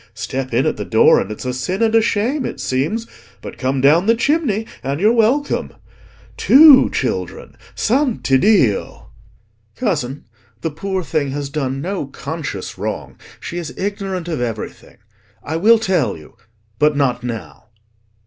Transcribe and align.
Step 0.15 0.51
in 0.51 0.65
at 0.65 0.77
the 0.77 0.83
door 0.83 1.19
and 1.19 1.31
it's 1.31 1.45
a 1.45 1.53
sin 1.53 1.83
and 1.83 1.93
a 1.93 2.01
shame, 2.01 2.43
it 2.43 2.59
seems; 2.59 3.05
but 3.39 3.59
come 3.59 3.79
down 3.81 4.07
the 4.07 4.15
chimney 4.15 4.65
and 4.81 4.99
you're 4.99 5.13
welcome. 5.13 5.71
Two 6.37 6.89
children—Santiddio!" 6.89 9.09
"Cousin, 9.75 10.25
the 10.61 10.71
poor 10.71 11.03
thing 11.03 11.29
has 11.29 11.49
done 11.51 11.81
no 11.81 12.07
conscious 12.07 12.79
wrong: 12.79 13.15
she 13.39 13.59
is 13.59 13.77
ignorant 13.77 14.27
of 14.27 14.41
everything. 14.41 14.97
I 15.43 15.57
will 15.57 15.77
tell 15.77 16.17
you—but 16.17 16.97
not 16.97 17.23
now." 17.23 17.65